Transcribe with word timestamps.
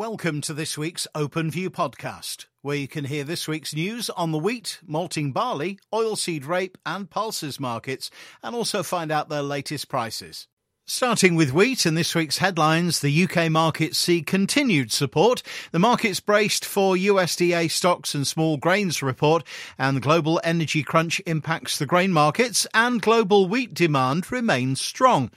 Welcome 0.00 0.40
to 0.42 0.54
this 0.54 0.78
week's 0.78 1.06
Open 1.14 1.50
View 1.50 1.70
podcast, 1.70 2.46
where 2.62 2.74
you 2.74 2.88
can 2.88 3.04
hear 3.04 3.22
this 3.22 3.46
week's 3.46 3.74
news 3.74 4.08
on 4.08 4.32
the 4.32 4.38
wheat, 4.38 4.80
malting 4.86 5.30
barley, 5.30 5.78
oilseed 5.92 6.46
rape, 6.46 6.78
and 6.86 7.10
pulses 7.10 7.60
markets, 7.60 8.10
and 8.42 8.56
also 8.56 8.82
find 8.82 9.12
out 9.12 9.28
their 9.28 9.42
latest 9.42 9.90
prices. 9.90 10.48
Starting 10.92 11.36
with 11.36 11.52
wheat 11.52 11.86
and 11.86 11.96
this 11.96 12.16
week's 12.16 12.38
headlines, 12.38 12.98
the 12.98 13.22
UK 13.24 13.48
markets 13.48 13.96
see 13.96 14.22
continued 14.22 14.90
support. 14.90 15.40
The 15.70 15.78
market's 15.78 16.18
braced 16.18 16.64
for 16.64 16.96
USDA 16.96 17.70
stocks 17.70 18.12
and 18.12 18.26
small 18.26 18.56
grains 18.56 19.00
report, 19.00 19.44
and 19.78 19.96
the 19.96 20.00
global 20.00 20.40
energy 20.42 20.82
crunch 20.82 21.22
impacts 21.26 21.78
the 21.78 21.86
grain 21.86 22.12
markets, 22.12 22.66
and 22.74 23.00
global 23.00 23.46
wheat 23.46 23.72
demand 23.72 24.32
remains 24.32 24.80
strong. 24.80 25.30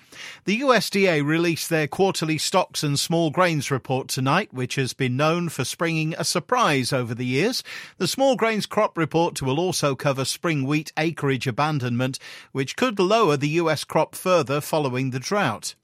The 0.45 0.61
USDA 0.61 1.23
released 1.23 1.70
their 1.70 1.88
quarterly 1.88 2.39
stocks 2.39 2.81
and 2.81 2.99
small 2.99 3.29
grains 3.29 3.70
report 3.70 4.07
tonight, 4.07 4.51
which 4.55 4.73
has 4.73 4.93
been 4.93 5.15
known 5.15 5.49
for 5.49 5.63
springing 5.63 6.15
a 6.17 6.23
surprise 6.23 6.91
over 6.91 7.13
the 7.13 7.27
years. 7.27 7.63
The 7.99 8.07
small 8.07 8.35
grains 8.35 8.65
crop 8.65 8.98
report 8.98 9.40
will 9.43 9.59
also 9.59 9.93
cover 9.95 10.26
spring 10.26 10.65
wheat 10.65 10.91
acreage 10.98 11.45
abandonment, 11.45 12.17
which 12.54 12.76
could 12.76 12.98
lower 12.99 13.38
the 13.38 13.49
US 13.49 13.84
crop 13.84 14.15
further 14.15 14.59
following 14.59 15.12
the 15.12 15.20
drought 15.20 15.42
drought. 15.43 15.75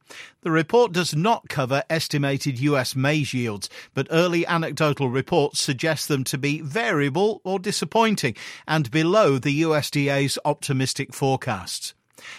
The 0.42 0.52
report 0.52 0.94
does 0.94 1.14
not 1.14 1.50
cover 1.50 1.84
estimated 1.90 2.60
US 2.60 2.96
maize 2.96 3.34
yields, 3.34 3.70
but 3.94 4.08
early 4.10 4.48
anecdotal 4.48 5.10
reports 5.10 5.60
suggest 5.60 6.08
them 6.08 6.24
to 6.26 6.38
be 6.38 6.62
variable 6.62 7.42
or 7.44 7.60
disappointing 7.60 8.36
and 8.66 8.90
below 8.90 9.38
the 9.38 9.64
USDA's 9.64 10.40
optimistic 10.46 11.14
forecasts. 11.14 11.94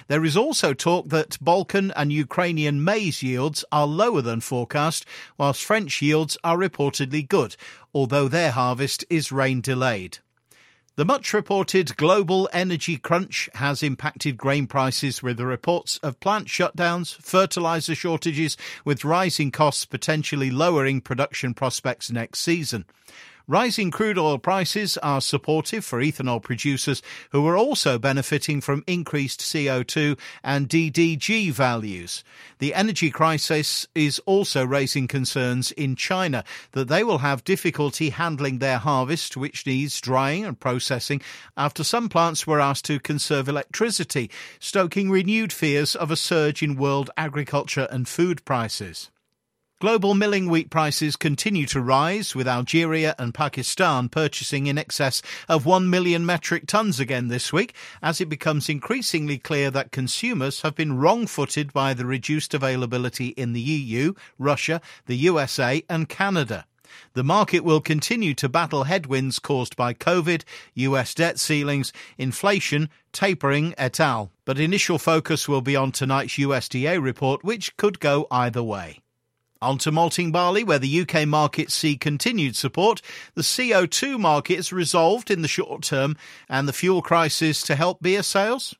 There 0.08 0.24
is 0.24 0.34
also 0.36 0.72
talk 0.72 1.10
that 1.10 1.36
Balkan 1.42 1.92
and 1.94 2.10
Ukrainian 2.10 2.82
maize 2.82 3.22
yields 3.22 3.66
are 3.70 3.86
lower 3.86 4.22
than 4.22 4.40
forecast, 4.40 5.04
whilst 5.36 5.62
French 5.62 6.00
yields 6.00 6.38
are 6.42 6.56
reportedly 6.56 7.28
good, 7.28 7.54
although 7.92 8.28
their 8.28 8.52
harvest 8.52 9.04
is 9.10 9.30
rain 9.30 9.60
delayed. 9.60 10.18
The 10.96 11.04
much 11.04 11.32
reported 11.32 11.96
global 11.96 12.48
energy 12.52 12.96
crunch 12.96 13.48
has 13.54 13.82
impacted 13.82 14.36
grain 14.36 14.66
prices 14.66 15.22
with 15.22 15.36
the 15.36 15.46
reports 15.46 15.98
of 16.02 16.18
plant 16.18 16.48
shutdowns, 16.48 17.14
fertilizer 17.22 17.94
shortages, 17.94 18.56
with 18.84 19.04
rising 19.04 19.52
costs 19.52 19.84
potentially 19.86 20.50
lowering 20.50 21.00
production 21.00 21.54
prospects 21.54 22.10
next 22.10 22.40
season. 22.40 22.86
Rising 23.50 23.90
crude 23.90 24.16
oil 24.16 24.38
prices 24.38 24.96
are 24.98 25.20
supportive 25.20 25.84
for 25.84 25.98
ethanol 26.00 26.40
producers 26.40 27.02
who 27.30 27.44
are 27.48 27.56
also 27.56 27.98
benefiting 27.98 28.60
from 28.60 28.84
increased 28.86 29.40
CO2 29.40 30.16
and 30.44 30.68
DDG 30.68 31.50
values. 31.50 32.22
The 32.60 32.72
energy 32.74 33.10
crisis 33.10 33.88
is 33.92 34.20
also 34.20 34.64
raising 34.64 35.08
concerns 35.08 35.72
in 35.72 35.96
China 35.96 36.44
that 36.70 36.86
they 36.86 37.02
will 37.02 37.18
have 37.18 37.42
difficulty 37.42 38.10
handling 38.10 38.60
their 38.60 38.78
harvest, 38.78 39.36
which 39.36 39.66
needs 39.66 40.00
drying 40.00 40.44
and 40.44 40.60
processing, 40.60 41.20
after 41.56 41.82
some 41.82 42.08
plants 42.08 42.46
were 42.46 42.60
asked 42.60 42.84
to 42.84 43.00
conserve 43.00 43.48
electricity, 43.48 44.30
stoking 44.60 45.10
renewed 45.10 45.52
fears 45.52 45.96
of 45.96 46.12
a 46.12 46.16
surge 46.16 46.62
in 46.62 46.76
world 46.76 47.10
agriculture 47.16 47.88
and 47.90 48.06
food 48.06 48.44
prices. 48.44 49.10
Global 49.80 50.12
milling 50.12 50.50
wheat 50.50 50.68
prices 50.68 51.16
continue 51.16 51.64
to 51.68 51.80
rise, 51.80 52.34
with 52.34 52.46
Algeria 52.46 53.14
and 53.18 53.32
Pakistan 53.32 54.10
purchasing 54.10 54.66
in 54.66 54.76
excess 54.76 55.22
of 55.48 55.64
1 55.64 55.88
million 55.88 56.26
metric 56.26 56.66
tons 56.66 57.00
again 57.00 57.28
this 57.28 57.50
week, 57.50 57.72
as 58.02 58.20
it 58.20 58.28
becomes 58.28 58.68
increasingly 58.68 59.38
clear 59.38 59.70
that 59.70 59.90
consumers 59.90 60.60
have 60.60 60.74
been 60.74 60.98
wrong 60.98 61.26
footed 61.26 61.72
by 61.72 61.94
the 61.94 62.04
reduced 62.04 62.52
availability 62.52 63.28
in 63.28 63.54
the 63.54 63.60
EU, 63.62 64.12
Russia, 64.38 64.82
the 65.06 65.16
USA, 65.16 65.82
and 65.88 66.10
Canada. 66.10 66.66
The 67.14 67.24
market 67.24 67.60
will 67.60 67.80
continue 67.80 68.34
to 68.34 68.50
battle 68.50 68.84
headwinds 68.84 69.38
caused 69.38 69.76
by 69.76 69.94
COVID, 69.94 70.42
US 70.74 71.14
debt 71.14 71.38
ceilings, 71.38 71.90
inflation, 72.18 72.90
tapering, 73.12 73.74
et 73.78 73.98
al. 73.98 74.30
But 74.44 74.60
initial 74.60 74.98
focus 74.98 75.48
will 75.48 75.62
be 75.62 75.74
on 75.74 75.90
tonight's 75.90 76.34
USDA 76.34 77.02
report, 77.02 77.42
which 77.42 77.78
could 77.78 77.98
go 77.98 78.26
either 78.30 78.62
way. 78.62 79.00
On 79.62 79.76
to 79.78 79.92
malting 79.92 80.32
barley, 80.32 80.64
where 80.64 80.78
the 80.78 81.02
UK 81.02 81.28
markets 81.28 81.74
see 81.74 81.96
continued 81.96 82.56
support. 82.56 83.02
The 83.34 83.42
CO2 83.42 84.18
market 84.18 84.58
is 84.58 84.72
resolved 84.72 85.30
in 85.30 85.42
the 85.42 85.48
short 85.48 85.82
term, 85.82 86.16
and 86.48 86.66
the 86.66 86.72
fuel 86.72 87.02
crisis 87.02 87.62
to 87.64 87.76
help 87.76 88.00
beer 88.00 88.22
sales. 88.22 88.74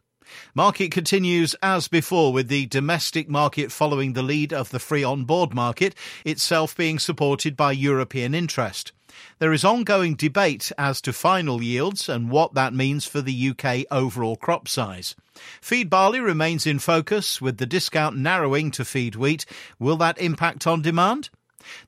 Market 0.54 0.90
continues 0.90 1.54
as 1.62 1.88
before 1.88 2.32
with 2.32 2.48
the 2.48 2.64
domestic 2.66 3.28
market 3.28 3.70
following 3.70 4.14
the 4.14 4.22
lead 4.22 4.52
of 4.52 4.70
the 4.70 4.78
free 4.78 5.04
on 5.04 5.24
board 5.24 5.52
market, 5.52 5.94
itself 6.24 6.74
being 6.76 6.98
supported 6.98 7.56
by 7.56 7.72
European 7.72 8.34
interest. 8.34 8.92
There 9.38 9.52
is 9.52 9.64
ongoing 9.64 10.14
debate 10.14 10.72
as 10.78 11.00
to 11.02 11.12
final 11.12 11.62
yields 11.62 12.08
and 12.08 12.30
what 12.30 12.54
that 12.54 12.74
means 12.74 13.04
for 13.04 13.20
the 13.20 13.50
UK 13.50 13.86
overall 13.90 14.36
crop 14.36 14.68
size. 14.68 15.14
Feed 15.60 15.88
barley 15.88 16.20
remains 16.20 16.66
in 16.66 16.78
focus 16.78 17.40
with 17.40 17.58
the 17.58 17.66
discount 17.66 18.16
narrowing 18.16 18.70
to 18.72 18.84
feed 18.84 19.16
wheat. 19.16 19.46
Will 19.78 19.96
that 19.96 20.18
impact 20.18 20.66
on 20.66 20.82
demand? 20.82 21.30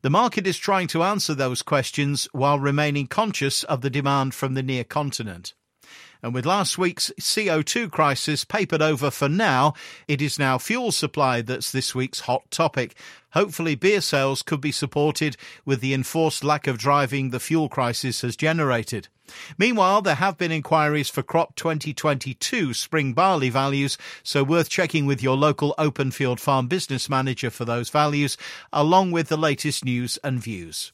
The 0.02 0.10
market 0.10 0.46
is 0.46 0.58
trying 0.58 0.88
to 0.88 1.02
answer 1.02 1.34
those 1.34 1.62
questions 1.62 2.28
while 2.32 2.58
remaining 2.58 3.06
conscious 3.06 3.64
of 3.64 3.80
the 3.80 3.90
demand 3.90 4.34
from 4.34 4.54
the 4.54 4.62
near 4.62 4.84
continent. 4.84 5.54
And 6.22 6.32
with 6.32 6.46
last 6.46 6.78
week's 6.78 7.10
CO2 7.20 7.90
crisis 7.90 8.44
papered 8.44 8.80
over 8.80 9.10
for 9.10 9.28
now, 9.28 9.74
it 10.06 10.22
is 10.22 10.38
now 10.38 10.56
fuel 10.56 10.92
supply 10.92 11.42
that's 11.42 11.72
this 11.72 11.96
week's 11.96 12.20
hot 12.20 12.48
topic. 12.52 12.94
Hopefully, 13.32 13.74
beer 13.74 14.00
sales 14.00 14.42
could 14.42 14.60
be 14.60 14.70
supported 14.70 15.36
with 15.64 15.80
the 15.80 15.92
enforced 15.92 16.44
lack 16.44 16.68
of 16.68 16.78
driving 16.78 17.30
the 17.30 17.40
fuel 17.40 17.68
crisis 17.68 18.20
has 18.20 18.36
generated. 18.36 19.08
Meanwhile, 19.58 20.02
there 20.02 20.14
have 20.14 20.38
been 20.38 20.52
inquiries 20.52 21.08
for 21.08 21.24
crop 21.24 21.56
2022 21.56 22.72
spring 22.72 23.14
barley 23.14 23.50
values, 23.50 23.98
so 24.22 24.44
worth 24.44 24.68
checking 24.68 25.06
with 25.06 25.22
your 25.22 25.36
local 25.36 25.74
OpenField 25.76 26.38
farm 26.38 26.68
business 26.68 27.08
manager 27.08 27.50
for 27.50 27.64
those 27.64 27.90
values, 27.90 28.36
along 28.72 29.10
with 29.10 29.28
the 29.28 29.36
latest 29.36 29.84
news 29.84 30.18
and 30.22 30.40
views. 30.40 30.92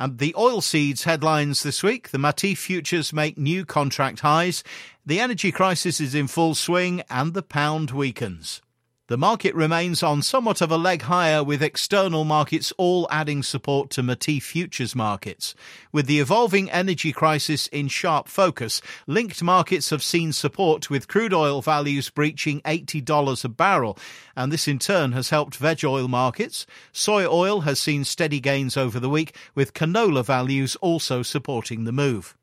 And 0.00 0.16
the 0.16 0.32
oilseeds 0.32 1.02
headlines 1.02 1.62
this 1.62 1.82
week 1.82 2.08
the 2.08 2.16
Matif 2.16 2.56
futures 2.56 3.12
make 3.12 3.36
new 3.36 3.66
contract 3.66 4.20
highs, 4.20 4.64
the 5.04 5.20
energy 5.20 5.52
crisis 5.52 6.00
is 6.00 6.14
in 6.14 6.26
full 6.26 6.54
swing, 6.54 7.02
and 7.10 7.34
the 7.34 7.42
pound 7.42 7.90
weakens. 7.90 8.62
The 9.10 9.18
market 9.18 9.56
remains 9.56 10.04
on 10.04 10.22
somewhat 10.22 10.60
of 10.60 10.70
a 10.70 10.76
leg 10.76 11.02
higher 11.02 11.42
with 11.42 11.64
external 11.64 12.22
markets 12.22 12.72
all 12.78 13.08
adding 13.10 13.42
support 13.42 13.90
to 13.90 14.04
Matif 14.04 14.44
futures 14.44 14.94
markets. 14.94 15.56
With 15.90 16.06
the 16.06 16.20
evolving 16.20 16.70
energy 16.70 17.10
crisis 17.10 17.66
in 17.66 17.88
sharp 17.88 18.28
focus, 18.28 18.80
linked 19.08 19.42
markets 19.42 19.90
have 19.90 20.04
seen 20.04 20.32
support 20.32 20.90
with 20.90 21.08
crude 21.08 21.34
oil 21.34 21.60
values 21.60 22.08
breaching 22.08 22.60
$80 22.60 23.44
a 23.44 23.48
barrel, 23.48 23.98
and 24.36 24.52
this 24.52 24.68
in 24.68 24.78
turn 24.78 25.10
has 25.10 25.30
helped 25.30 25.56
veg 25.56 25.84
oil 25.84 26.06
markets. 26.06 26.64
Soy 26.92 27.26
oil 27.26 27.62
has 27.62 27.80
seen 27.80 28.04
steady 28.04 28.38
gains 28.38 28.76
over 28.76 29.00
the 29.00 29.10
week, 29.10 29.34
with 29.56 29.74
canola 29.74 30.24
values 30.24 30.76
also 30.76 31.24
supporting 31.24 31.82
the 31.82 31.90
move 31.90 32.36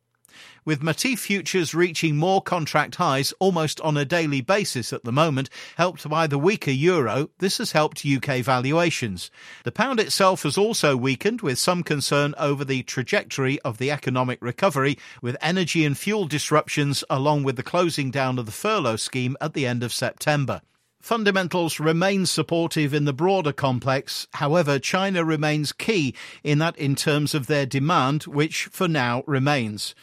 with 0.66 0.82
Matif 0.82 1.20
futures 1.20 1.74
reaching 1.74 2.18
more 2.18 2.42
contract 2.42 2.96
highs 2.96 3.34
almost 3.40 3.80
on 3.82 3.98
a 3.98 4.06
daily 4.06 4.42
basis 4.42 4.92
at 4.92 5.04
the 5.04 5.12
moment, 5.12 5.50
helped 5.78 6.08
by 6.10 6.28
the 6.28 6.38
weaker 6.38 6.72
euro, 6.72 7.30
this 7.40 7.58
has 7.58 7.72
helped 7.72 8.06
UK 8.06 8.40
valuations. 8.40 9.32
The 9.64 9.72
pound 9.72 10.00
itself 10.00 10.44
has 10.44 10.58
also 10.58 10.98
weakened 10.98 11.42
with 11.42 11.58
some 11.58 11.84
concern 11.84 12.36
over 12.38 12.66
the 12.66 12.84
trajectory 12.84 13.60
of 13.62 13.78
the 13.78 13.92
economic 13.92 14.40
recovery, 14.42 14.98
with 15.22 15.38
energy 15.42 15.86
and 15.86 15.98
fuel 15.98 16.28
disruptions 16.28 17.04
along 17.10 17.44
with 17.44 17.56
the 17.56 17.64
closing 17.64 18.12
down 18.12 18.38
of 18.38 18.46
the 18.46 18.52
furlough 18.52 18.96
scheme 18.96 19.38
at 19.40 19.54
the 19.54 19.66
end 19.66 19.84
of 19.84 19.94
September. 19.94 20.62
Fundamentals 21.08 21.80
remain 21.80 22.26
supportive 22.26 22.94
in 22.94 23.06
the 23.06 23.14
broader 23.14 23.54
complex. 23.54 24.28
However, 24.34 24.78
China 24.78 25.24
remains 25.24 25.72
key 25.72 26.14
in 26.44 26.58
that 26.60 26.78
in 26.78 26.96
terms 26.96 27.34
of 27.34 27.48
their 27.48 27.66
demand, 27.66 28.24
which 28.24 28.66
for 28.66 28.88
now 28.88 29.24
remains. 29.26 29.96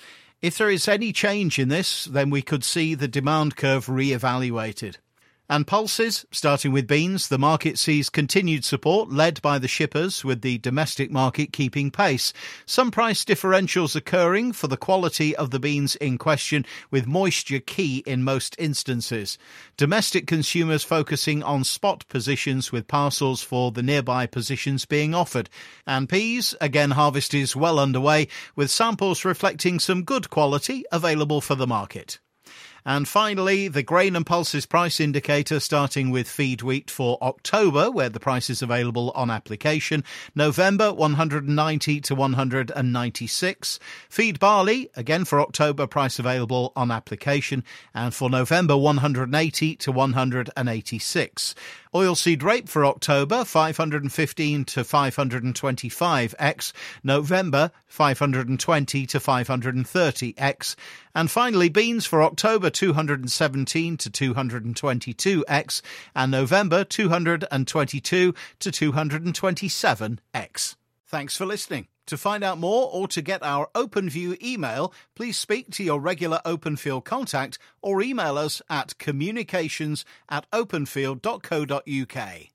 If 0.44 0.58
there 0.58 0.68
is 0.68 0.88
any 0.88 1.10
change 1.14 1.58
in 1.58 1.70
this, 1.70 2.04
then 2.04 2.28
we 2.28 2.42
could 2.42 2.64
see 2.64 2.94
the 2.94 3.08
demand 3.08 3.56
curve 3.56 3.88
re-evaluated. 3.88 4.98
And 5.46 5.66
pulses, 5.66 6.24
starting 6.30 6.72
with 6.72 6.86
beans, 6.86 7.28
the 7.28 7.38
market 7.38 7.78
sees 7.78 8.08
continued 8.08 8.64
support 8.64 9.10
led 9.10 9.42
by 9.42 9.58
the 9.58 9.68
shippers, 9.68 10.24
with 10.24 10.40
the 10.40 10.56
domestic 10.56 11.10
market 11.10 11.52
keeping 11.52 11.90
pace. 11.90 12.32
Some 12.64 12.90
price 12.90 13.26
differentials 13.26 13.94
occurring 13.94 14.52
for 14.52 14.68
the 14.68 14.78
quality 14.78 15.36
of 15.36 15.50
the 15.50 15.60
beans 15.60 15.96
in 15.96 16.16
question, 16.16 16.64
with 16.90 17.06
moisture 17.06 17.60
key 17.60 18.02
in 18.06 18.24
most 18.24 18.56
instances. 18.58 19.36
Domestic 19.76 20.26
consumers 20.26 20.82
focusing 20.82 21.42
on 21.42 21.62
spot 21.62 22.08
positions 22.08 22.72
with 22.72 22.88
parcels 22.88 23.42
for 23.42 23.70
the 23.70 23.82
nearby 23.82 24.26
positions 24.26 24.86
being 24.86 25.14
offered. 25.14 25.50
And 25.86 26.08
peas, 26.08 26.54
again, 26.62 26.92
harvest 26.92 27.34
is 27.34 27.54
well 27.54 27.78
underway, 27.78 28.28
with 28.56 28.70
samples 28.70 29.26
reflecting 29.26 29.78
some 29.78 30.04
good 30.04 30.30
quality 30.30 30.86
available 30.90 31.42
for 31.42 31.54
the 31.54 31.66
market. 31.66 32.18
And 32.86 33.08
finally, 33.08 33.68
the 33.68 33.82
grain 33.82 34.14
and 34.14 34.26
pulses 34.26 34.66
price 34.66 35.00
indicator 35.00 35.58
starting 35.58 36.10
with 36.10 36.28
feed 36.28 36.60
wheat 36.60 36.90
for 36.90 37.16
October, 37.22 37.90
where 37.90 38.10
the 38.10 38.20
price 38.20 38.50
is 38.50 38.60
available 38.60 39.10
on 39.14 39.30
application. 39.30 40.04
November 40.34 40.92
190 40.92 42.00
to 42.02 42.14
196. 42.14 43.78
Feed 44.10 44.38
barley, 44.38 44.90
again 44.96 45.24
for 45.24 45.40
October, 45.40 45.86
price 45.86 46.18
available 46.18 46.72
on 46.76 46.90
application. 46.90 47.64
And 47.94 48.14
for 48.14 48.28
November 48.28 48.76
180 48.76 49.76
to 49.76 49.92
186. 49.92 51.54
Oilseed 51.94 52.42
rape 52.42 52.68
for 52.68 52.84
October 52.84 53.44
515 53.44 54.64
to 54.64 54.82
525 54.82 56.34
x, 56.40 56.72
November 57.04 57.70
520 57.86 59.06
to 59.06 59.20
530 59.20 60.34
x, 60.36 60.74
and 61.14 61.30
finally 61.30 61.68
beans 61.68 62.04
for 62.04 62.24
October 62.24 62.68
217 62.74 63.96
to 63.96 64.10
222 64.10 65.44
x, 65.48 65.80
and 66.14 66.30
November 66.30 66.84
222 66.84 68.34
to 68.58 68.70
227 68.70 70.20
x. 70.34 70.76
Thanks 71.06 71.36
for 71.36 71.46
listening. 71.46 71.88
To 72.08 72.18
find 72.18 72.44
out 72.44 72.58
more 72.58 72.90
or 72.92 73.08
to 73.08 73.22
get 73.22 73.42
our 73.42 73.70
OpenView 73.74 74.42
email, 74.42 74.92
please 75.14 75.38
speak 75.38 75.70
to 75.70 75.82
your 75.82 76.00
regular 76.00 76.42
OpenField 76.44 77.04
contact 77.04 77.58
or 77.80 78.02
email 78.02 78.36
us 78.36 78.60
at 78.68 78.98
communications 78.98 80.04
at 80.28 80.50
openfield.co.uk. 80.50 82.53